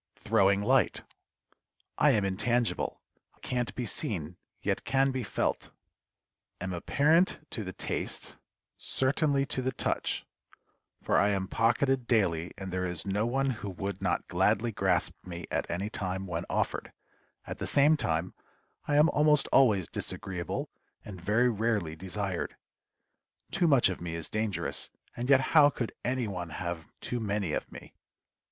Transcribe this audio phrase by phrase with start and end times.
[0.15, 1.03] THROWING LIGHT.
[1.99, 3.03] I am intangible;
[3.43, 5.69] can't be seen, yet can be felt;
[6.59, 8.35] am apparent to the taste
[8.77, 10.25] certainly to the touch,
[11.03, 15.13] for I am pocketed daily, and there is no one who would not gladly grasp
[15.23, 16.91] me at any time when offered;
[17.45, 18.33] at the same time,
[18.87, 20.71] I am almost always disagreeable,
[21.05, 22.55] and very rarely desired.
[23.51, 27.53] Too much of me is dangerous, and yet how could any one have too many
[27.53, 27.93] of me?